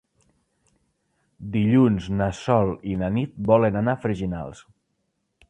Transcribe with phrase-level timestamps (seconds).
[1.55, 4.65] Dilluns na Sol i na Nit volen anar a Freginals.